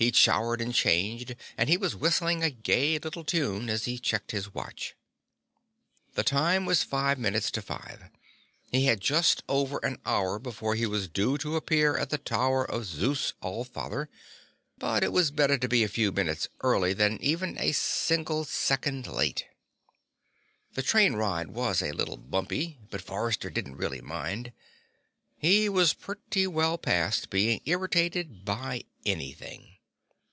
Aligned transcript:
He'd 0.00 0.16
showered 0.16 0.62
and 0.62 0.72
changed 0.74 1.36
and 1.58 1.68
he 1.68 1.76
was 1.76 1.94
whistling 1.94 2.42
a 2.42 2.48
gay 2.48 2.98
little 2.98 3.22
tune 3.22 3.68
as 3.68 3.84
he 3.84 3.98
checked 3.98 4.30
his 4.30 4.54
watch. 4.54 4.96
The 6.14 6.22
time 6.24 6.64
was 6.64 6.82
five 6.82 7.18
minutes 7.18 7.50
to 7.50 7.60
five. 7.60 8.04
He 8.72 8.86
had 8.86 9.02
just 9.02 9.42
over 9.46 9.78
an 9.82 9.98
hour 10.06 10.38
before 10.38 10.74
he 10.74 10.86
was 10.86 11.06
due 11.06 11.36
to 11.36 11.54
appear 11.54 11.98
at 11.98 12.08
the 12.08 12.16
Tower 12.16 12.64
of 12.64 12.86
Zeus 12.86 13.34
All 13.42 13.62
Father, 13.62 14.08
but 14.78 15.04
it 15.04 15.12
was 15.12 15.30
better 15.30 15.58
to 15.58 15.68
be 15.68 15.84
a 15.84 15.86
few 15.86 16.12
minutes 16.12 16.48
early 16.62 16.94
than 16.94 17.20
even 17.22 17.58
a 17.58 17.72
single 17.72 18.44
second 18.46 19.06
late. 19.06 19.48
The 20.72 20.82
train 20.82 21.12
ride 21.12 21.50
was 21.50 21.82
a 21.82 21.92
little 21.92 22.16
bumpy, 22.16 22.78
but 22.90 23.02
Forrester 23.02 23.50
didn't 23.50 23.76
really 23.76 24.00
mind. 24.00 24.54
He 25.36 25.68
was 25.68 25.92
pretty 25.92 26.46
well 26.46 26.78
past 26.78 27.28
being 27.28 27.60
irritated 27.66 28.46
by 28.46 28.84
anything. 29.04 29.66